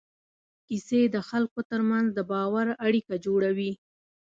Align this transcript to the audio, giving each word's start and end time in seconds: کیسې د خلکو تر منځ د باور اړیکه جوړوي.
کیسې 0.67 1.01
د 1.15 1.17
خلکو 1.29 1.59
تر 1.71 1.81
منځ 1.89 2.07
د 2.13 2.19
باور 2.31 2.67
اړیکه 2.85 3.13
جوړوي. 3.25 3.71